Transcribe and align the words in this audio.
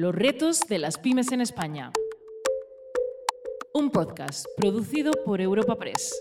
Los 0.00 0.14
retos 0.14 0.60
de 0.66 0.78
las 0.78 0.96
pymes 0.96 1.30
en 1.30 1.42
España. 1.42 1.92
Un 3.74 3.90
podcast 3.90 4.46
producido 4.56 5.10
por 5.26 5.42
Europa 5.42 5.76
Press. 5.76 6.14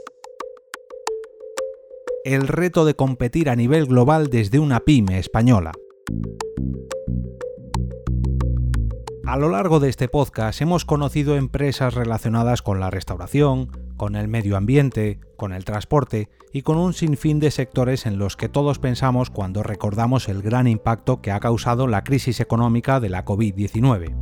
El 2.25 2.49
reto 2.49 2.83
de 2.83 2.95
competir 2.95 3.49
a 3.49 3.55
nivel 3.55 3.85
global 3.85 4.29
desde 4.29 4.59
una 4.59 4.81
pyme 4.81 5.17
española. 5.17 5.71
A 9.25 9.37
lo 9.37 9.47
largo 9.47 9.79
de 9.79 9.87
este 9.87 10.09
podcast 10.09 10.59
hemos 10.59 10.83
conocido 10.83 11.37
empresas 11.37 11.93
relacionadas 11.93 12.61
con 12.61 12.81
la 12.81 12.89
restauración, 12.89 13.71
con 13.99 14.15
el 14.15 14.29
medio 14.29 14.55
ambiente, 14.55 15.19
con 15.35 15.51
el 15.51 15.65
transporte 15.65 16.29
y 16.53 16.61
con 16.61 16.77
un 16.77 16.93
sinfín 16.93 17.41
de 17.41 17.51
sectores 17.51 18.05
en 18.05 18.17
los 18.17 18.37
que 18.37 18.47
todos 18.47 18.79
pensamos 18.79 19.29
cuando 19.29 19.61
recordamos 19.61 20.29
el 20.29 20.41
gran 20.41 20.67
impacto 20.67 21.21
que 21.21 21.31
ha 21.31 21.41
causado 21.41 21.85
la 21.85 22.05
crisis 22.05 22.39
económica 22.39 23.01
de 23.01 23.09
la 23.09 23.25
COVID-19. 23.25 24.15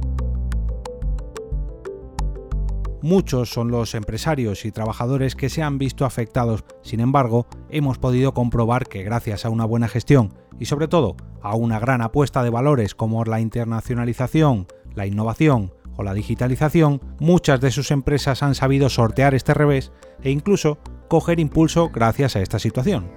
Muchos 3.04 3.52
son 3.52 3.70
los 3.70 3.94
empresarios 3.94 4.66
y 4.66 4.72
trabajadores 4.72 5.36
que 5.36 5.50
se 5.50 5.62
han 5.62 5.78
visto 5.78 6.06
afectados, 6.06 6.66
sin 6.82 7.00
embargo, 7.00 7.46
hemos 7.70 8.00
podido 8.00 8.34
comprobar 8.34 8.88
que 8.88 9.04
gracias 9.04 9.46
a 9.46 9.50
una 9.50 9.66
buena 9.66 9.88
gestión 9.88 10.34
y 10.60 10.66
sobre 10.66 10.88
todo 10.88 11.16
a 11.44 11.56
una 11.56 11.80
gran 11.80 12.02
apuesta 12.02 12.42
de 12.42 12.50
valores 12.50 12.96
como 12.96 13.24
la 13.26 13.40
internacionalización, 13.40 14.66
la 14.96 15.06
innovación 15.06 15.72
o 15.98 16.04
la 16.04 16.14
digitalización, 16.14 17.02
muchas 17.20 17.60
de 17.60 17.72
sus 17.72 17.92
empresas 17.92 18.44
han 18.44 18.56
sabido 18.56 18.90
sortear 18.90 19.36
este 19.36 19.54
revés 19.54 19.92
e 20.22 20.30
incluso 20.30 20.78
coger 21.10 21.40
impulso 21.40 21.90
gracias 21.90 22.36
a 22.36 22.42
esta 22.42 22.60
situación. 22.60 23.12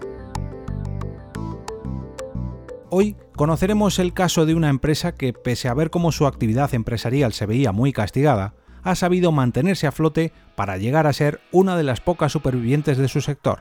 Hoy 2.91 3.17
conoceremos 3.37 4.01
el 4.01 4.13
caso 4.13 4.47
de 4.47 4.55
una 4.55 4.69
empresa 4.69 5.15
que, 5.15 5.33
pese 5.33 5.69
a 5.69 5.75
ver 5.75 5.91
cómo 5.91 6.11
su 6.11 6.27
actividad 6.27 6.75
empresarial 6.75 7.33
se 7.33 7.47
veía 7.47 7.71
muy 7.71 7.93
castigada, 7.93 8.55
ha 8.83 8.95
sabido 8.95 9.31
mantenerse 9.31 9.87
a 9.87 9.93
flote 9.93 10.33
para 10.57 10.77
llegar 10.77 11.07
a 11.07 11.13
ser 11.13 11.41
una 11.53 11.77
de 11.77 11.85
las 11.85 12.01
pocas 12.01 12.33
supervivientes 12.33 12.99
de 12.99 13.09
su 13.09 13.21
sector. 13.21 13.61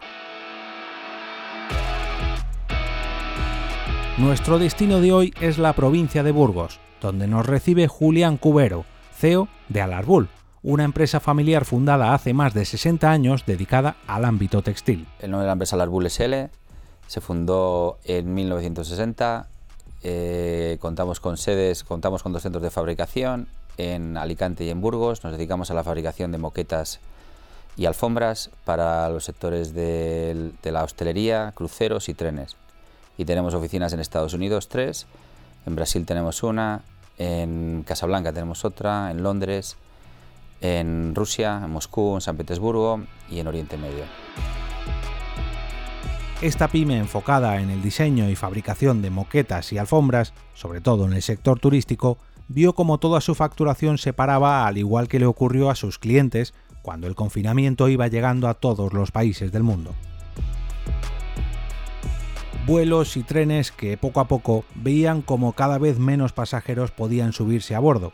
Nuestro 4.17 4.59
destino 4.59 4.99
de 4.99 5.13
hoy 5.13 5.33
es 5.39 5.57
la 5.57 5.73
provincia 5.73 6.23
de 6.23 6.31
Burgos, 6.31 6.79
donde 6.99 7.27
nos 7.27 7.45
recibe 7.45 7.87
Julián 7.87 8.37
Cubero, 8.37 8.85
CEO 9.19 9.49
de 9.67 9.81
Alarbul, 9.81 10.29
una 10.63 10.85
empresa 10.85 11.19
familiar 11.19 11.65
fundada 11.65 12.13
hace 12.13 12.33
más 12.33 12.53
de 12.53 12.63
60 12.63 13.11
años 13.11 13.45
dedicada 13.45 13.97
al 14.07 14.23
ámbito 14.23 14.61
textil. 14.61 15.07
El 15.19 15.31
nombre 15.31 15.43
de 15.43 15.47
la 15.47 15.53
empresa 15.53 15.75
Alarbul 15.75 16.09
SL 16.09 16.49
se 17.05 17.19
fundó 17.19 17.99
en 18.05 18.33
1960. 18.33 19.47
Eh, 20.03 20.77
contamos 20.79 21.19
con 21.19 21.35
sedes, 21.35 21.83
contamos 21.83 22.23
con 22.23 22.31
dos 22.31 22.43
centros 22.43 22.63
de 22.63 22.69
fabricación 22.69 23.49
en 23.77 24.15
Alicante 24.15 24.63
y 24.63 24.69
en 24.69 24.79
Burgos. 24.79 25.21
Nos 25.25 25.33
dedicamos 25.33 25.69
a 25.69 25.73
la 25.73 25.83
fabricación 25.83 26.31
de 26.31 26.37
moquetas 26.37 27.01
y 27.75 27.87
alfombras 27.87 28.51
para 28.63 29.09
los 29.09 29.25
sectores 29.25 29.73
de 29.73 30.53
la 30.63 30.83
hostelería, 30.85 31.51
cruceros 31.55 32.07
y 32.07 32.13
trenes. 32.13 32.55
Y 33.17 33.25
tenemos 33.25 33.53
oficinas 33.53 33.91
en 33.91 33.99
Estados 33.99 34.33
Unidos, 34.33 34.69
tres, 34.69 35.07
en 35.65 35.75
Brasil 35.75 36.05
tenemos 36.05 36.41
una, 36.43 36.81
en 37.19 37.83
Casablanca 37.85 38.33
tenemos 38.33 38.65
otra, 38.65 39.11
en 39.11 39.21
Londres, 39.21 39.77
en 40.61 41.13
Rusia, 41.13 41.61
en 41.63 41.69
Moscú, 41.69 42.15
en 42.15 42.21
San 42.21 42.37
Petersburgo 42.37 43.01
y 43.29 43.39
en 43.39 43.47
Oriente 43.47 43.77
Medio. 43.77 44.05
Esta 46.41 46.69
pyme 46.69 46.97
enfocada 46.97 47.61
en 47.61 47.69
el 47.69 47.81
diseño 47.81 48.29
y 48.29 48.35
fabricación 48.35 49.01
de 49.01 49.09
moquetas 49.09 49.73
y 49.73 49.77
alfombras, 49.77 50.33
sobre 50.53 50.79
todo 50.79 51.05
en 51.05 51.13
el 51.13 51.21
sector 51.21 51.59
turístico, 51.59 52.17
vio 52.47 52.73
como 52.73 52.97
toda 52.97 53.19
su 53.19 53.35
facturación 53.35 53.97
se 53.97 54.13
paraba 54.13 54.65
al 54.65 54.77
igual 54.77 55.09
que 55.09 55.19
le 55.19 55.25
ocurrió 55.25 55.69
a 55.69 55.75
sus 55.75 55.99
clientes 55.99 56.53
cuando 56.81 57.07
el 57.07 57.15
confinamiento 57.15 57.89
iba 57.89 58.07
llegando 58.07 58.47
a 58.47 58.53
todos 58.53 58.93
los 58.93 59.11
países 59.11 59.51
del 59.51 59.63
mundo 59.63 59.93
vuelos 62.69 63.17
y 63.17 63.23
trenes 63.23 63.71
que 63.71 63.97
poco 63.97 64.19
a 64.19 64.27
poco 64.27 64.63
veían 64.75 65.23
como 65.23 65.53
cada 65.53 65.79
vez 65.79 65.97
menos 65.97 66.33
pasajeros 66.33 66.91
podían 66.91 67.33
subirse 67.33 67.73
a 67.73 67.79
bordo, 67.79 68.13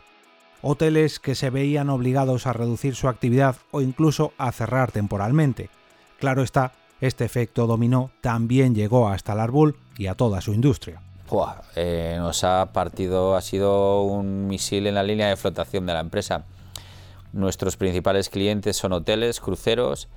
hoteles 0.62 1.20
que 1.20 1.34
se 1.34 1.50
veían 1.50 1.90
obligados 1.90 2.46
a 2.46 2.54
reducir 2.54 2.94
su 2.94 3.08
actividad 3.08 3.56
o 3.70 3.82
incluso 3.82 4.32
a 4.38 4.50
cerrar 4.52 4.92
temporalmente. 4.92 5.68
Claro 6.18 6.42
está, 6.42 6.72
este 7.02 7.26
efecto 7.26 7.66
dominó 7.66 8.10
también 8.22 8.74
llegó 8.74 9.10
hasta 9.10 9.34
el 9.34 9.40
Arbul 9.40 9.76
y 9.98 10.06
a 10.06 10.14
toda 10.14 10.40
su 10.40 10.54
industria. 10.54 11.02
Eh, 11.74 12.16
nos 12.18 12.42
ha 12.42 12.72
partido, 12.72 13.36
ha 13.36 13.42
sido 13.42 14.04
un 14.04 14.46
misil 14.46 14.86
en 14.86 14.94
la 14.94 15.02
línea 15.02 15.28
de 15.28 15.36
flotación 15.36 15.84
de 15.84 15.92
la 15.92 16.00
empresa. 16.00 16.46
Nuestros 17.34 17.76
principales 17.76 18.30
clientes 18.30 18.78
son 18.78 18.94
hoteles, 18.94 19.38
cruceros, 19.38 20.08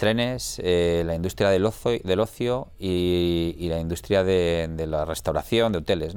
trenes, 0.00 0.58
eh, 0.64 1.02
la 1.04 1.14
industria 1.14 1.50
del 1.50 1.66
ocio, 1.66 2.00
del 2.02 2.20
ocio 2.20 2.68
y, 2.78 3.68
la 3.68 3.78
industria 3.78 4.24
de, 4.24 4.86
la 4.88 5.04
restauración, 5.04 5.72
de 5.72 5.78
hoteles. 5.78 6.16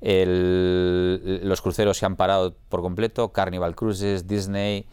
los 0.00 1.60
cruceros 1.60 1.98
se 1.98 2.06
han 2.06 2.16
parado 2.16 2.54
por 2.70 2.80
completo, 2.80 3.32
Carnival 3.32 3.76
Cruises, 3.76 4.26
Disney, 4.26 4.86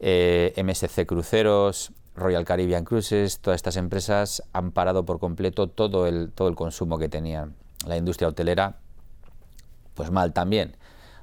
eh, 0.00 0.52
MSC 0.56 1.06
Cruceros, 1.06 1.92
Royal 2.16 2.44
Caribbean 2.44 2.84
Cruises, 2.84 3.38
todas 3.38 3.58
estas 3.58 3.76
empresas 3.76 4.42
han 4.52 4.72
parado 4.72 5.04
por 5.04 5.20
completo 5.20 5.68
todo 5.68 6.08
el, 6.08 6.32
todo 6.34 6.48
el 6.48 6.56
consumo 6.56 6.98
que 6.98 7.08
tenían. 7.08 7.54
La 7.86 7.96
industria 7.96 8.26
hotelera, 8.26 8.78
pues 9.94 10.10
mal 10.10 10.32
también. 10.32 10.76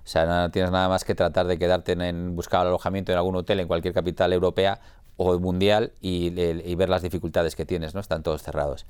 O 0.06 0.08
sea, 0.08 0.26
no 0.26 0.52
tienes 0.52 0.72
nada 0.72 0.88
más 0.88 1.04
que 1.04 1.16
tratar 1.16 1.48
de 1.48 1.58
quedarte 1.58 1.94
en 1.94 2.36
buscar 2.36 2.66
alojamiento 2.66 3.12
en 3.12 3.18
algún 3.18 3.36
hotel 3.36 3.60
en 3.60 3.68
cualquier 3.68 3.94
capital 3.94 4.32
europea 4.32 4.80
o 5.18 5.40
mundial 5.40 5.94
y, 6.02 6.30
ver 6.76 6.90
las 6.90 7.02
dificultades 7.02 7.56
que 7.56 7.66
tienes, 7.66 7.94
¿no? 7.94 8.02
Están 8.02 8.24
todos 8.24 8.44
cerrados. 8.44 8.86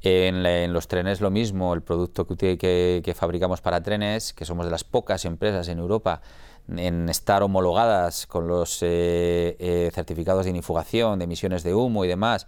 En, 0.00 0.72
los 0.72 0.88
trenes 0.88 1.20
lo 1.20 1.30
mismo, 1.30 1.74
el 1.74 1.82
producto 1.82 2.26
que, 2.26 2.56
que, 2.58 3.14
fabricamos 3.14 3.60
para 3.60 3.82
trenes, 3.82 4.32
que 4.32 4.44
somos 4.44 4.64
de 4.64 4.72
las 4.72 4.84
pocas 4.84 5.24
empresas 5.24 5.68
en 5.68 5.78
Europa 5.78 6.22
en 6.68 7.08
estar 7.08 7.42
homologadas 7.42 8.26
con 8.26 8.46
los 8.46 8.82
eh, 8.82 9.56
eh, 9.58 9.90
certificados 9.92 10.44
de 10.44 10.50
inifugación, 10.50 11.18
de 11.18 11.24
emisiones 11.24 11.62
de 11.62 11.74
humo 11.74 12.04
y 12.04 12.08
demás 12.08 12.46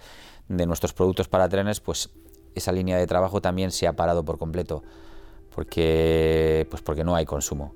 de 0.49 0.67
nuestros 0.67 0.93
productos 0.93 1.29
para 1.29 1.49
trenes, 1.49 1.81
pues 1.81 2.11
esa 2.55 2.73
línea 2.73 2.99
de 2.99 3.07
trabajo 3.07 3.41
también 3.41 3.71
se 3.71 3.87
ha 3.87 3.95
parado 3.95 4.25
por 4.25 4.39
completo, 4.39 4.83
porque, 5.55 6.67
pues 6.71 6.83
porque 6.83 7.05
no 7.05 7.15
hay 7.15 7.25
consumo. 7.25 7.75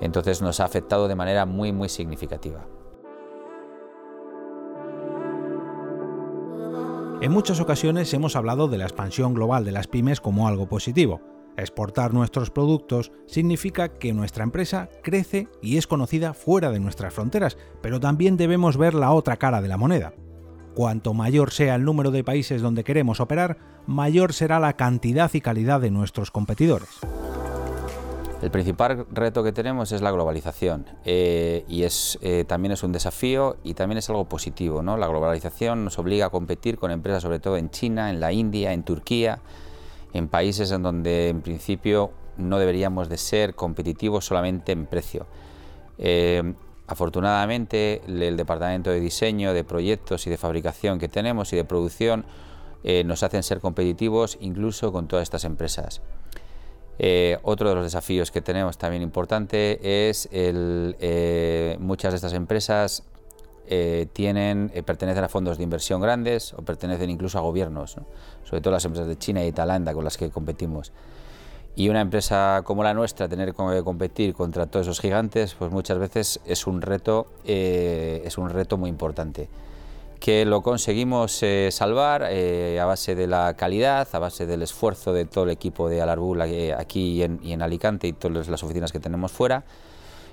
Entonces 0.00 0.42
nos 0.42 0.60
ha 0.60 0.64
afectado 0.64 1.08
de 1.08 1.14
manera 1.14 1.46
muy, 1.46 1.72
muy 1.72 1.88
significativa. 1.88 2.66
En 7.20 7.32
muchas 7.32 7.60
ocasiones 7.60 8.14
hemos 8.14 8.34
hablado 8.34 8.66
de 8.66 8.78
la 8.78 8.84
expansión 8.84 9.34
global 9.34 9.62
de 9.66 9.72
las 9.72 9.86
pymes 9.86 10.22
como 10.22 10.48
algo 10.48 10.70
positivo. 10.70 11.20
Exportar 11.58 12.14
nuestros 12.14 12.48
productos 12.50 13.12
significa 13.26 13.90
que 13.90 14.14
nuestra 14.14 14.42
empresa 14.42 14.88
crece 15.02 15.46
y 15.60 15.76
es 15.76 15.86
conocida 15.86 16.32
fuera 16.32 16.70
de 16.70 16.80
nuestras 16.80 17.12
fronteras, 17.12 17.58
pero 17.82 18.00
también 18.00 18.38
debemos 18.38 18.78
ver 18.78 18.94
la 18.94 19.12
otra 19.12 19.36
cara 19.36 19.60
de 19.60 19.68
la 19.68 19.76
moneda. 19.76 20.14
Cuanto 20.74 21.12
mayor 21.12 21.50
sea 21.50 21.74
el 21.74 21.84
número 21.84 22.10
de 22.10 22.24
países 22.24 22.62
donde 22.62 22.84
queremos 22.84 23.20
operar, 23.20 23.58
mayor 23.86 24.32
será 24.32 24.58
la 24.58 24.72
cantidad 24.78 25.30
y 25.34 25.42
calidad 25.42 25.82
de 25.82 25.90
nuestros 25.90 26.30
competidores. 26.30 27.00
El 28.42 28.50
principal 28.50 29.06
reto 29.10 29.42
que 29.42 29.52
tenemos 29.52 29.92
es 29.92 30.00
la 30.00 30.10
globalización 30.10 30.86
eh, 31.04 31.62
y 31.68 31.82
es, 31.82 32.18
eh, 32.22 32.46
también 32.48 32.72
es 32.72 32.82
un 32.82 32.90
desafío 32.90 33.58
y 33.64 33.74
también 33.74 33.98
es 33.98 34.08
algo 34.08 34.24
positivo. 34.24 34.82
¿no? 34.82 34.96
La 34.96 35.08
globalización 35.08 35.84
nos 35.84 35.98
obliga 35.98 36.26
a 36.26 36.30
competir 36.30 36.78
con 36.78 36.90
empresas 36.90 37.22
sobre 37.22 37.38
todo 37.38 37.58
en 37.58 37.68
China, 37.68 38.08
en 38.08 38.18
la 38.18 38.32
India, 38.32 38.72
en 38.72 38.82
Turquía, 38.82 39.40
en 40.14 40.28
países 40.28 40.70
en 40.70 40.82
donde 40.82 41.28
en 41.28 41.42
principio 41.42 42.12
no 42.38 42.58
deberíamos 42.58 43.10
de 43.10 43.18
ser 43.18 43.54
competitivos 43.54 44.24
solamente 44.24 44.72
en 44.72 44.86
precio. 44.86 45.26
Eh, 45.98 46.54
afortunadamente 46.86 48.00
el 48.06 48.38
departamento 48.38 48.88
de 48.88 49.00
diseño, 49.00 49.52
de 49.52 49.64
proyectos 49.64 50.26
y 50.26 50.30
de 50.30 50.38
fabricación 50.38 50.98
que 50.98 51.08
tenemos 51.08 51.52
y 51.52 51.56
de 51.56 51.64
producción 51.64 52.24
nos 53.04 53.22
hacen 53.22 53.42
ser 53.42 53.60
competitivos 53.60 54.38
incluso 54.40 54.90
con 54.90 55.06
todas 55.06 55.24
estas 55.24 55.44
empresas. 55.44 56.00
Eh, 57.02 57.38
otro 57.44 57.70
de 57.70 57.74
los 57.74 57.84
desafíos 57.84 58.30
que 58.30 58.42
tenemos 58.42 58.76
también 58.76 59.02
importante 59.02 60.08
es 60.10 60.28
el, 60.30 60.96
eh, 61.00 61.78
muchas 61.80 62.12
de 62.12 62.16
estas 62.16 62.34
empresas 62.34 63.04
eh, 63.68 64.06
tienen, 64.12 64.70
pertenecen 64.84 65.24
a 65.24 65.28
fondos 65.30 65.56
de 65.56 65.64
inversión 65.64 66.02
grandes 66.02 66.52
o 66.52 66.58
pertenecen 66.58 67.08
incluso 67.08 67.38
a 67.38 67.40
gobiernos, 67.40 67.96
sobre 68.44 68.60
todo 68.60 68.74
las 68.74 68.84
empresas 68.84 69.08
de 69.08 69.16
China 69.16 69.42
y 69.42 69.50
Tailandia 69.50 69.94
con 69.94 70.04
las 70.04 70.18
que 70.18 70.28
competimos. 70.28 70.92
Y 71.74 71.88
una 71.88 72.02
empresa 72.02 72.60
como 72.66 72.84
la 72.84 72.92
nuestra, 72.92 73.28
tener 73.28 73.54
que 73.54 73.82
competir 73.82 74.34
contra 74.34 74.66
todos 74.66 74.86
esos 74.86 75.00
gigantes, 75.00 75.54
pues 75.54 75.72
muchas 75.72 75.96
veces 75.96 76.40
es 76.44 76.66
un 76.66 76.82
reto, 76.82 77.28
es 77.46 78.36
un 78.36 78.50
reto 78.50 78.76
muy 78.76 78.90
importante. 78.90 79.48
Que 80.20 80.44
lo 80.44 80.60
conseguimos 80.62 81.42
eh, 81.42 81.70
salvar 81.72 82.26
eh, 82.30 82.78
a 82.78 82.84
base 82.84 83.14
de 83.14 83.26
la 83.26 83.54
calidad, 83.54 84.06
a 84.12 84.18
base 84.18 84.46
del 84.46 84.62
esfuerzo 84.62 85.12
de 85.12 85.24
todo 85.24 85.44
el 85.44 85.50
equipo 85.50 85.88
de 85.88 86.02
Alarbul 86.02 86.42
aquí 86.42 87.22
y 87.22 87.22
en, 87.22 87.62
Alicante 87.62 88.06
y 88.06 88.12
todas 88.12 88.48
las 88.48 88.62
oficinas 88.62 88.92
que 88.92 89.00
tenemos 89.00 89.32
fuera 89.32 89.64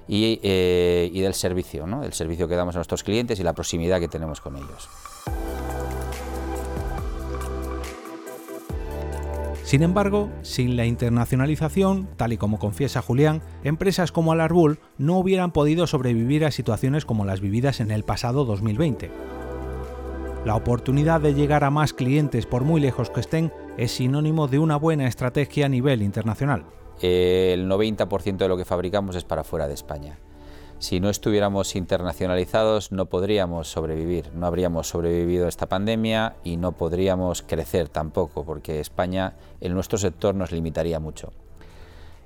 y, 0.08 0.40
y 0.44 1.22
del 1.22 1.34
servicio, 1.34 1.88
¿no? 1.88 2.04
el 2.04 2.14
servicio 2.14 2.48
que 2.48 2.56
damos 2.56 2.76
a 2.76 2.80
nuestros 2.80 3.04
clientes 3.04 3.40
y 3.40 3.44
la 3.44 3.54
proximidad 3.54 4.00
que 4.00 4.08
tenemos 4.08 4.42
con 4.42 4.58
ellos. 4.58 4.90
Sin 9.68 9.84
embargo, 9.84 10.30
sin 10.44 10.78
la 10.78 10.86
internacionalización, 10.86 12.08
tal 12.16 12.32
y 12.32 12.38
como 12.38 12.58
confiesa 12.58 13.02
Julián, 13.02 13.42
empresas 13.66 14.14
como 14.14 14.32
Alarbul 14.32 14.80
no 14.98 15.18
hubieran 15.18 15.52
podido 15.52 15.88
sobrevivir 15.88 16.46
a 16.46 16.52
situaciones 16.52 17.04
como 17.04 17.26
las 17.26 17.42
vividas 17.42 17.82
en 17.82 17.92
el 17.92 18.04
pasado 18.04 18.46
2020. 18.46 19.37
La 20.46 20.56
oportunidad 20.56 21.22
de 21.22 21.34
llegar 21.34 21.64
a 21.64 21.70
más 21.70 21.94
clientes 21.94 22.46
por 22.46 22.64
muy 22.64 22.80
lejos 22.80 23.10
que 23.10 23.20
estén 23.20 23.52
es 23.78 23.92
sinónimo 23.92 24.48
de 24.48 24.60
una 24.60 24.78
buena 24.78 25.08
estrategia 25.08 25.66
a 25.66 25.70
nivel 25.70 26.02
internacional. 26.02 26.66
El 27.02 27.70
90% 27.70 28.38
de 28.38 28.48
lo 28.48 28.58
que 28.58 28.66
fabricamos 28.66 29.16
es 29.16 29.24
para 29.24 29.44
fuera 29.44 29.68
de 29.68 29.74
España 29.74 30.18
si 30.80 31.00
no 31.00 31.10
estuviéramos 31.10 31.76
internacionalizados 31.76 32.92
no 32.92 33.08
podríamos 33.08 33.68
sobrevivir, 33.68 34.32
no 34.34 34.46
habríamos 34.46 34.88
sobrevivido 34.88 35.48
a 35.48 35.50
esta 35.50 35.68
pandemia 35.68 36.36
y 36.44 36.58
no 36.58 36.74
podríamos 36.74 37.42
crecer 37.42 37.90
tampoco, 37.90 38.46
porque 38.46 38.80
España 38.80 39.34
en 39.60 39.74
nuestro 39.74 39.98
sector 39.98 40.36
nos 40.36 40.52
limitaría 40.52 41.00
mucho. 41.00 41.34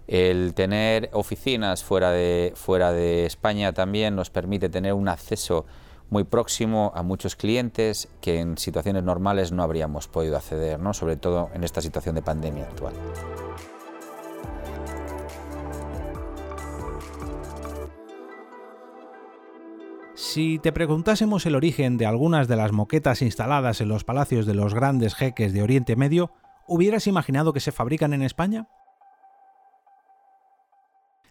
El 0.08 0.54
tener 0.54 1.10
oficinas 1.14 1.84
fuera 1.84 2.12
de, 2.12 2.52
fuera 2.56 2.92
de 2.92 3.26
España 3.26 3.72
también 3.72 4.16
nos 4.16 4.30
permite 4.30 4.68
tener 4.68 4.94
un 4.94 5.08
acceso 5.08 5.66
muy 6.12 6.26
próximo 6.26 6.92
a 6.94 7.04
muchos 7.04 7.36
clientes 7.36 8.10
que 8.20 8.40
en 8.42 8.58
situaciones 8.58 9.04
normales 9.04 9.54
no 9.54 9.64
habríamos 9.64 10.10
podido 10.10 10.36
acceder, 10.36 10.78
¿no? 10.78 10.94
sobre 10.94 11.16
todo 11.16 11.50
en 11.54 11.64
esta 11.64 11.82
situación 11.82 12.16
de 12.16 12.22
pandemia 12.22 12.66
actual. 12.66 12.94
Si 20.14 20.60
te 20.60 20.74
preguntásemos 20.74 21.46
el 21.46 21.56
origen 21.56 21.98
de 21.98 22.06
algunas 22.06 22.50
de 22.50 22.58
las 22.58 22.74
moquetas 22.74 23.22
instaladas 23.22 23.80
en 23.80 23.88
los 23.88 24.04
palacios 24.04 24.46
de 24.46 24.54
los 24.54 24.74
grandes 24.74 25.16
jeques 25.16 25.54
de 25.54 25.64
Oriente 25.64 25.96
Medio, 25.96 26.34
¿hubieras 26.68 27.08
imaginado 27.08 27.54
que 27.54 27.62
se 27.62 27.72
fabrican 27.72 28.14
en 28.14 28.22
España? 28.22 28.68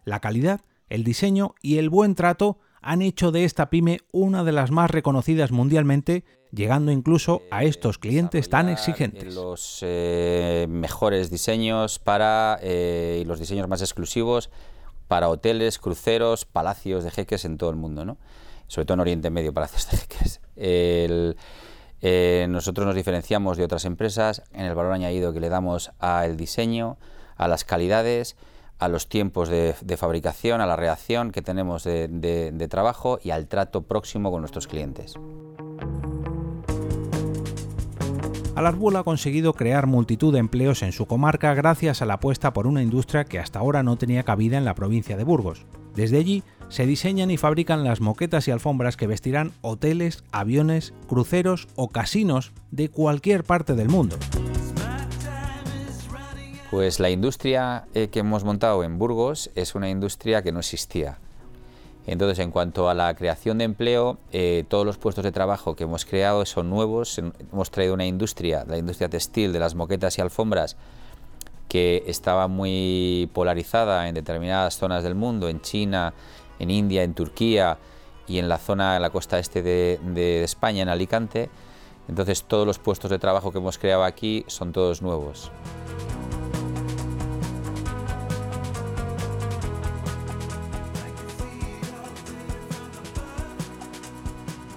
La 0.04 0.20
calidad, 0.20 0.62
el 0.88 1.04
diseño 1.04 1.54
y 1.60 1.76
el 1.76 1.90
buen 1.90 2.14
trato 2.14 2.58
han 2.82 3.02
hecho 3.02 3.32
de 3.32 3.44
esta 3.44 3.70
pyme 3.70 4.00
una 4.12 4.44
de 4.44 4.52
las 4.52 4.70
más 4.70 4.90
reconocidas 4.90 5.50
mundialmente, 5.50 6.24
llegando 6.52 6.92
incluso 6.92 7.42
a 7.50 7.64
estos 7.64 7.98
clientes 7.98 8.48
tan 8.48 8.68
exigentes. 8.68 9.34
Los 9.34 9.80
eh, 9.82 10.66
mejores 10.68 11.30
diseños 11.30 11.98
para 11.98 12.58
eh, 12.62 13.20
y 13.22 13.24
los 13.24 13.38
diseños 13.38 13.68
más 13.68 13.82
exclusivos 13.82 14.50
para 15.08 15.28
hoteles, 15.28 15.78
cruceros, 15.78 16.44
palacios 16.44 17.04
de 17.04 17.10
jeques 17.10 17.44
en 17.44 17.58
todo 17.58 17.70
el 17.70 17.76
mundo, 17.76 18.04
¿no? 18.04 18.16
sobre 18.68 18.86
todo 18.86 18.94
en 18.94 19.00
Oriente 19.00 19.30
Medio, 19.30 19.52
para 19.52 19.66
hacer 19.66 19.98
jeques. 19.98 20.40
El, 20.54 21.36
eh, 22.00 22.46
nosotros 22.48 22.86
nos 22.86 22.94
diferenciamos 22.94 23.56
de 23.56 23.64
otras 23.64 23.84
empresas 23.84 24.44
en 24.52 24.66
el 24.66 24.74
valor 24.74 24.92
añadido 24.92 25.32
que 25.32 25.40
le 25.40 25.48
damos 25.48 25.90
al 25.98 26.36
diseño, 26.36 26.96
a 27.36 27.48
las 27.48 27.64
calidades, 27.64 28.36
a 28.80 28.88
los 28.88 29.08
tiempos 29.08 29.48
de, 29.48 29.74
fabricación, 29.96 30.60
a 30.60 30.66
la 30.66 30.74
reacción 30.74 31.30
que 31.30 31.42
tenemos 31.42 31.84
de, 31.84 32.66
trabajo 32.70 33.20
y 33.22 33.30
al 33.30 33.46
trato 33.46 33.82
próximo 33.82 34.30
con 34.30 34.40
nuestros 34.40 34.66
clientes. 34.66 35.14
Alarbul 38.56 38.96
ha 38.96 39.04
conseguido 39.04 39.54
crear 39.54 39.86
multitud 39.86 40.32
de 40.32 40.38
empleos 40.38 40.82
en 40.82 40.92
su 40.92 41.06
comarca 41.06 41.54
gracias 41.54 42.02
a 42.02 42.06
la 42.06 42.14
apuesta 42.14 42.52
por 42.52 42.66
una 42.66 42.82
industria 42.82 43.24
que 43.24 43.38
hasta 43.38 43.58
ahora 43.58 43.82
no 43.82 43.96
tenía 43.96 44.22
cabida 44.22 44.58
en 44.58 44.64
la 44.64 44.74
provincia 44.74 45.16
de 45.16 45.24
Burgos. 45.24 45.64
Desde 45.94 46.18
allí 46.18 46.42
se 46.68 46.86
diseñan 46.86 47.30
y 47.30 47.36
fabrican 47.36 47.84
las 47.84 48.00
moquetas 48.00 48.48
y 48.48 48.50
alfombras 48.50 48.96
que 48.96 49.06
vestirán 49.06 49.52
hoteles, 49.60 50.24
aviones, 50.32 50.94
cruceros 51.08 51.68
o 51.74 51.88
casinos 51.88 52.52
de 52.70 52.88
cualquier 52.88 53.44
parte 53.44 53.74
del 53.74 53.88
mundo. 53.88 54.16
Pues 56.70 57.00
la 57.00 57.10
industria 57.10 57.86
eh, 57.94 58.08
que 58.08 58.20
hemos 58.20 58.44
montado 58.44 58.84
en 58.84 58.96
Burgos 58.96 59.50
es 59.56 59.74
una 59.74 59.90
industria 59.90 60.42
que 60.42 60.52
no 60.52 60.60
existía. 60.60 61.18
Entonces, 62.06 62.38
en 62.38 62.52
cuanto 62.52 62.88
a 62.88 62.94
la 62.94 63.12
creación 63.14 63.58
de 63.58 63.64
empleo, 63.64 64.18
eh, 64.32 64.64
todos 64.68 64.86
los 64.86 64.96
puestos 64.96 65.24
de 65.24 65.32
trabajo 65.32 65.74
que 65.74 65.84
hemos 65.84 66.04
creado 66.04 66.46
son 66.46 66.70
nuevos. 66.70 67.18
Hemos 67.18 67.70
traído 67.70 67.94
una 67.94 68.06
industria, 68.06 68.64
la 68.66 68.78
industria 68.78 69.08
textil 69.08 69.52
de 69.52 69.58
las 69.58 69.74
moquetas 69.74 70.16
y 70.18 70.20
alfombras, 70.20 70.76
que 71.68 72.04
estaba 72.06 72.48
muy 72.48 73.28
polarizada 73.32 74.08
en 74.08 74.14
determinadas 74.14 74.78
zonas 74.78 75.02
del 75.02 75.14
mundo, 75.14 75.48
en 75.48 75.60
China, 75.60 76.14
en 76.60 76.70
India, 76.70 77.02
en 77.02 77.14
Turquía 77.14 77.78
y 78.26 78.38
en 78.38 78.48
la 78.48 78.58
zona, 78.58 78.96
en 78.96 79.02
la 79.02 79.10
costa 79.10 79.38
este 79.38 79.62
de, 79.62 80.42
España, 80.44 80.82
en 80.82 80.88
Alicante. 80.88 81.50
Entonces 82.08 82.44
todos 82.44 82.66
los 82.66 82.78
puestos 82.78 83.10
de 83.10 83.18
trabajo 83.18 83.52
que 83.52 83.58
hemos 83.58 83.76
creado 83.78 84.04
aquí 84.04 84.44
son 84.46 84.72
todos 84.72 85.02
nuevos. 85.02 85.50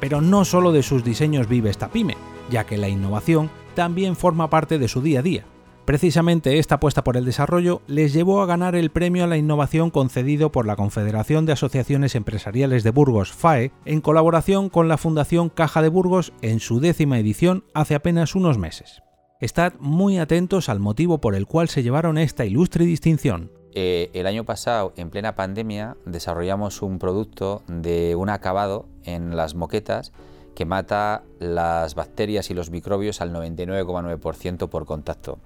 Pero 0.03 0.19
no 0.19 0.44
solo 0.44 0.73
de 0.73 0.83
sus 0.83 1.05
diseños 1.05 1.47
vive 1.47 1.69
esta 1.69 1.88
pyme, 1.88 2.17
ya 2.51 2.65
que 2.65 2.77
la 2.77 2.89
innovación 2.89 3.50
también 3.73 4.17
forma 4.17 4.50
parte 4.50 4.77
de 4.77 4.89
su 4.89 5.01
día 5.01 5.19
a 5.19 5.23
día. 5.23 5.45
Precisamente 5.85 6.59
esta 6.59 6.75
apuesta 6.75 7.05
por 7.05 7.15
el 7.15 7.23
desarrollo 7.23 7.81
les 7.88 8.11
llevó 8.11 8.41
a 8.41 8.45
ganar 8.45 8.75
el 8.75 8.89
premio 8.89 9.23
a 9.23 9.27
la 9.27 9.38
innovación 9.38 9.91
concedido 9.91 10.51
por 10.51 10.65
la 10.65 10.75
Confederación 10.75 11.45
de 11.45 11.53
Asociaciones 11.53 12.15
Empresariales 12.15 12.83
de 12.83 12.89
Burgos, 12.91 13.31
FAE, 13.31 13.71
en 13.85 14.01
colaboración 14.01 14.67
con 14.67 14.89
la 14.89 14.97
Fundación 14.97 15.47
Caja 15.47 15.81
de 15.81 15.88
Burgos 15.88 16.33
en 16.41 16.59
su 16.59 16.81
décima 16.81 17.17
edición 17.17 17.63
hace 17.73 17.95
apenas 17.95 18.35
unos 18.35 18.57
meses. 18.57 19.03
Estad 19.39 19.71
muy 19.79 20.17
atentos 20.17 20.67
al 20.67 20.81
motivo 20.81 21.21
por 21.21 21.33
el 21.33 21.47
cual 21.47 21.69
se 21.69 21.81
llevaron 21.81 22.17
esta 22.17 22.44
ilustre 22.44 22.83
distinción. 22.83 23.51
Eh, 23.75 24.11
el 24.13 24.27
año 24.27 24.43
pasado, 24.43 24.93
en 24.97 25.09
plena 25.09 25.35
pandemia, 25.35 25.97
desarrollamos 26.05 26.81
un 26.81 26.99
producto 26.99 27.63
de 27.67 28.15
un 28.15 28.29
acabado 28.29 28.85
en 29.03 29.35
las 29.35 29.55
moquetas 29.55 30.11
que 30.53 30.65
mata 30.65 31.23
las 31.39 31.95
bacterias 31.95 32.51
y 32.51 32.53
los 32.53 32.69
microbios 32.69 33.21
al 33.21 33.33
99,9% 33.33 34.69
por 34.69 34.85
contacto. 34.85 35.39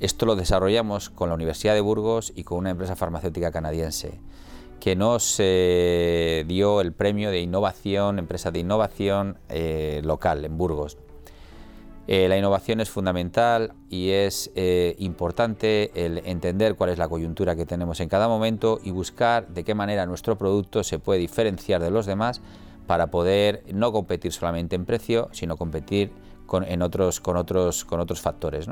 Esto 0.00 0.26
lo 0.26 0.36
desarrollamos 0.36 1.10
con 1.10 1.28
la 1.28 1.34
Universidad 1.34 1.74
de 1.74 1.80
Burgos 1.80 2.32
y 2.34 2.44
con 2.44 2.58
una 2.58 2.70
empresa 2.70 2.96
farmacéutica 2.96 3.52
canadiense 3.52 4.18
que 4.84 4.96
nos 4.96 5.36
eh, 5.38 6.44
dio 6.46 6.82
el 6.82 6.92
premio 6.92 7.30
de 7.30 7.40
innovación, 7.40 8.18
empresa 8.18 8.50
de 8.50 8.58
innovación 8.58 9.38
eh, 9.48 10.02
local 10.04 10.44
en 10.44 10.58
Burgos. 10.58 10.98
Eh, 12.06 12.28
la 12.28 12.36
innovación 12.36 12.80
es 12.80 12.90
fundamental 12.90 13.72
y 13.88 14.10
es 14.10 14.50
importante 14.98 15.90
el 15.94 16.18
entender 16.26 16.74
cuál 16.74 16.90
es 16.90 16.98
la 16.98 17.08
coyuntura 17.08 17.56
que 17.56 17.64
tenemos 17.64 18.00
en 18.00 18.08
cada 18.08 18.28
momento 18.28 18.78
y 18.84 18.90
buscar 18.90 19.48
de 19.48 19.64
qué 19.64 19.74
manera 19.74 20.04
nuestro 20.04 20.36
producto 20.36 20.84
se 20.84 20.98
puede 20.98 21.20
diferenciar 21.20 21.80
de 21.80 21.90
los 21.90 22.04
demás 22.04 22.42
para 22.86 23.06
poder 23.06 23.64
no 23.72 23.92
competir 23.92 24.32
solamente 24.32 24.76
en 24.76 24.84
precio, 24.84 25.28
sino 25.32 25.56
competir 25.56 26.10
con, 26.46 26.64
en 26.64 26.82
otros, 26.82 27.20
con, 27.20 27.36
otros, 27.36 27.84
con 27.84 28.00
otros 28.00 28.20
factores. 28.20 28.68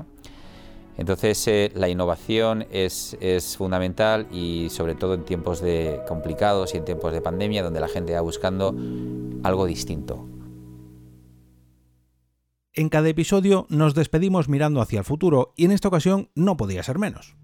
Entonces 0.98 1.48
eh, 1.48 1.72
la 1.74 1.88
innovación 1.88 2.66
es, 2.70 3.16
fundamental 3.56 4.26
y 4.30 4.68
sobre 4.70 4.94
todo 4.94 5.14
en 5.14 5.24
tiempos 5.24 5.60
de 5.60 6.00
complicados 6.06 6.74
y 6.74 6.78
en 6.78 6.84
tiempos 6.84 7.12
de 7.12 7.20
pandemia 7.20 7.62
donde 7.62 7.80
la 7.80 7.88
gente 7.88 8.12
va 8.12 8.20
buscando 8.20 8.74
algo 9.42 9.66
distinto. 9.66 10.26
En 12.74 12.88
cada 12.88 13.10
episodio 13.10 13.66
nos 13.68 13.94
despedimos 13.94 14.48
mirando 14.48 14.80
hacia 14.80 15.00
el 15.00 15.04
futuro 15.04 15.52
y 15.56 15.66
en 15.66 15.72
esta 15.72 15.88
ocasión 15.88 16.30
no 16.34 16.56
podía 16.56 16.82
ser 16.82 16.98
menos. 16.98 17.36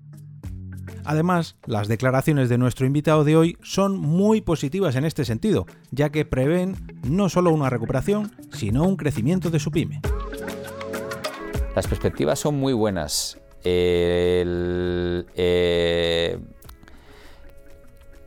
Además, 1.04 1.58
las 1.66 1.86
declaraciones 1.86 2.48
de 2.48 2.56
nuestro 2.56 2.86
invitado 2.86 3.24
de 3.24 3.36
hoy 3.36 3.58
son 3.62 3.98
muy 3.98 4.40
positivas 4.40 4.96
en 4.96 5.04
este 5.04 5.26
sentido, 5.26 5.66
ya 5.90 6.08
que 6.08 6.24
prevén 6.24 6.76
no 7.06 7.28
solo 7.28 7.50
una 7.50 7.68
recuperación, 7.68 8.32
sino 8.52 8.84
un 8.84 8.96
crecimiento 8.96 9.50
de 9.50 9.58
su 9.58 9.70
pyme. 9.70 10.00
Las 11.76 11.86
perspectivas 11.86 12.38
son 12.38 12.54
muy 12.54 12.72
buenas. 12.72 13.38
Eh, 13.64 14.46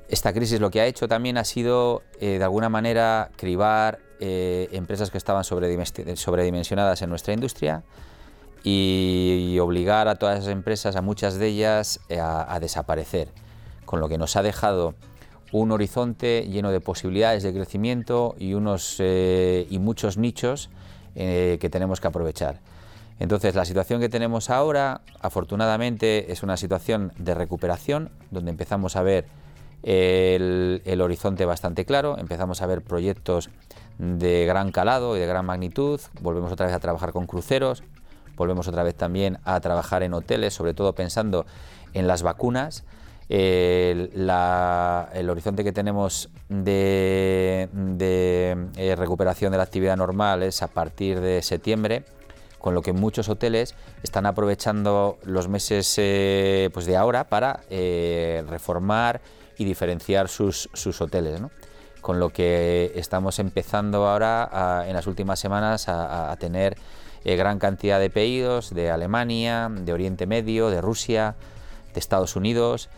esta 0.08 0.34
crisis 0.34 0.60
lo 0.60 0.70
que 0.70 0.82
ha 0.82 0.86
hecho 0.86 1.08
también 1.08 1.40
ha 1.40 1.46
sido, 1.46 2.04
eh, 2.20 2.38
de 2.38 2.44
alguna 2.44 2.70
manera, 2.70 3.32
cribar 3.38 4.11
eh, 4.22 4.70
empresas 4.72 5.10
que 5.10 5.18
estaban 5.18 5.44
sobredimensionadas 5.44 7.02
en 7.02 7.10
nuestra 7.10 7.34
industria 7.34 7.84
y, 8.64 9.58
obligar 9.60 10.08
a 10.08 10.16
todas 10.16 10.40
esas 10.40 10.52
empresas, 10.54 10.96
a 10.96 11.02
muchas 11.02 11.36
de 11.36 11.48
ellas, 11.48 12.00
a, 12.10 12.60
desaparecer, 12.60 13.30
con 13.86 14.00
lo 14.00 14.08
que 14.08 14.20
nos 14.20 14.36
ha 14.36 14.44
dejado 14.44 14.94
un 15.52 15.72
horizonte 15.72 16.48
lleno 16.48 16.72
de 16.72 16.80
posibilidades 16.80 17.42
de 17.42 17.52
crecimiento 17.52 18.36
y, 18.38 18.54
unos, 18.54 18.98
eh, 19.00 19.66
y 19.70 19.80
muchos 19.80 20.18
nichos 20.18 20.70
eh, 21.16 21.58
que 21.60 21.70
tenemos 21.70 22.00
que 22.00 22.08
aprovechar. 22.08 22.62
Entonces, 23.20 23.56
la 23.56 23.66
situación 23.66 24.00
que 24.00 24.10
tenemos 24.10 24.52
ahora, 24.52 25.02
afortunadamente, 25.20 26.32
es 26.32 26.44
una 26.44 26.58
situación 26.58 27.12
de 27.18 27.34
recuperación, 27.36 28.12
donde 28.32 28.52
empezamos 28.52 28.96
a 28.96 29.02
ver 29.02 29.26
el, 29.84 31.02
horizonte 31.02 31.46
bastante 31.46 31.86
claro, 31.86 32.18
empezamos 32.18 32.62
a 32.62 32.68
ver 32.68 32.82
proyectos 32.82 33.50
de 33.98 34.46
gran 34.46 34.72
calado 34.72 35.16
y 35.16 35.20
de 35.20 35.28
gran 35.28 35.46
magnitud, 35.46 36.00
volvemos 36.22 36.52
otra 36.52 36.66
vez 36.66 36.76
a 36.76 36.80
trabajar 36.80 37.12
con 37.12 37.28
cruceros, 37.28 37.84
volvemos 38.36 38.68
otra 38.68 38.84
vez 38.84 38.96
también 38.96 39.40
a 39.44 39.60
trabajar 39.60 40.04
en 40.04 40.14
hoteles, 40.14 40.54
sobre 40.54 40.74
todo 40.74 40.94
pensando 40.94 41.46
en 41.94 42.08
las 42.08 42.24
vacunas. 42.24 42.84
El, 43.30 44.30
horizonte 45.30 45.64
que 45.64 45.72
tenemos 45.72 46.30
de, 46.50 47.70
eh, 48.76 48.96
recuperación 48.98 49.52
de 49.52 49.58
la 49.58 49.64
actividad 49.64 49.96
normal 49.96 50.44
es 50.44 50.62
a 50.62 50.68
partir 50.68 51.22
de 51.22 51.42
septiembre, 51.42 52.04
con 52.60 52.76
lo 52.76 52.82
que 52.82 52.92
muchos 52.92 53.30
hoteles 53.30 53.74
están 54.04 54.26
aprovechando 54.26 55.18
los 55.24 55.48
meses 55.48 55.94
eh, 55.98 56.70
pues 56.74 56.86
de 56.86 56.98
ahora 56.98 57.24
para 57.24 57.62
eh, 57.70 58.44
reformar 58.50 59.22
y 59.62 59.66
diferenciar 59.66 60.28
sus, 60.28 60.70
hoteles. 61.02 61.42
Con 62.02 62.20
lo 62.20 62.30
que 62.30 62.92
estamos 62.96 63.38
empezando 63.40 64.08
ahora 64.08 64.86
en 64.88 64.94
las 64.94 65.06
últimas 65.06 65.40
semanas 65.40 65.88
a, 65.88 66.32
a 66.32 66.36
tener 66.38 66.76
gran 67.24 67.60
cantidad 67.60 68.00
de 68.00 68.10
pedidos 68.10 68.74
de 68.74 68.90
Alemania, 68.90 69.70
de 69.70 69.94
Oriente 69.94 70.26
Medio, 70.26 70.70
de 70.70 70.82
Rusia, 70.82 71.36
de 71.94 72.00
Estados 72.00 72.36
Unidos 72.36 72.90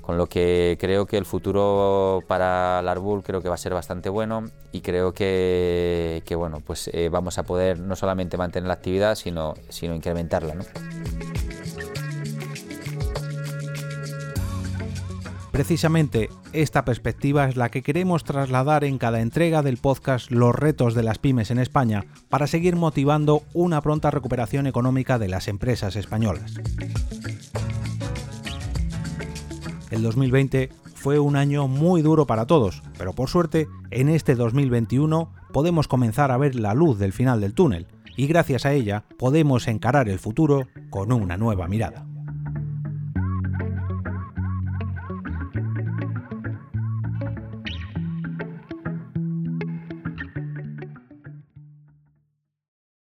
con 0.00 0.16
lo 0.16 0.26
que 0.26 0.76
creo 0.80 1.06
que 1.06 1.16
el 1.16 1.24
futuro 1.24 2.22
para 2.26 2.82
Larbul 2.82 3.22
creo 3.22 3.40
que 3.40 3.48
va 3.48 3.54
a 3.54 3.58
ser 3.58 3.74
bastante 3.74 4.08
bueno 4.08 4.44
y 4.72 4.80
creo 4.80 5.12
que, 5.12 6.22
bueno, 6.36 6.60
pues 6.66 6.88
eh, 6.92 7.08
vamos 7.10 7.38
a 7.38 7.44
poder 7.44 7.78
no 7.78 7.96
solamente 7.96 8.36
mantener 8.36 8.66
la 8.66 8.74
actividad, 8.74 9.14
sino, 9.14 9.54
sino 9.68 9.94
incrementarla. 9.94 10.54
Precisamente 15.50 16.30
esta 16.52 16.84
perspectiva 16.84 17.48
es 17.48 17.56
la 17.56 17.70
que 17.70 17.82
queremos 17.82 18.24
trasladar 18.24 18.84
en 18.84 18.98
cada 18.98 19.20
entrega 19.20 19.62
del 19.62 19.78
podcast 19.78 20.30
Los 20.30 20.54
retos 20.54 20.94
de 20.94 21.02
las 21.02 21.18
pymes 21.18 21.50
en 21.50 21.58
España 21.58 22.04
para 22.28 22.46
seguir 22.46 22.76
motivando 22.76 23.42
una 23.52 23.80
pronta 23.80 24.10
recuperación 24.10 24.66
económica 24.66 25.18
de 25.18 25.28
las 25.28 25.48
empresas 25.48 25.96
españolas. 25.96 26.54
El 29.90 30.02
2020 30.02 30.70
fue 30.94 31.18
un 31.18 31.34
año 31.34 31.66
muy 31.66 32.02
duro 32.02 32.26
para 32.26 32.46
todos, 32.46 32.82
pero 32.96 33.12
por 33.12 33.28
suerte, 33.28 33.66
en 33.90 34.08
este 34.08 34.36
2021 34.36 35.32
podemos 35.52 35.88
comenzar 35.88 36.30
a 36.30 36.36
ver 36.36 36.54
la 36.54 36.74
luz 36.74 36.98
del 36.98 37.12
final 37.12 37.40
del 37.40 37.54
túnel 37.54 37.88
y 38.16 38.26
gracias 38.26 38.66
a 38.66 38.72
ella 38.72 39.04
podemos 39.18 39.66
encarar 39.66 40.08
el 40.08 40.18
futuro 40.18 40.68
con 40.90 41.10
una 41.10 41.36
nueva 41.36 41.66
mirada. 41.66 42.09